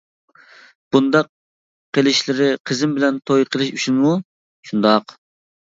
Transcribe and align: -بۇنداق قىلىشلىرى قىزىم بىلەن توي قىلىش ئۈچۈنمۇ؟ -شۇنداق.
-بۇنداق 0.95 1.29
قىلىشلىرى 1.99 2.49
قىزىم 2.71 2.97
بىلەن 2.99 3.23
توي 3.29 3.49
قىلىش 3.53 3.71
ئۈچۈنمۇ؟ 3.79 4.19
-شۇنداق. 4.25 5.17